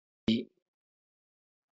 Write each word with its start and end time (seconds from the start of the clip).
Bii. 0.27 0.41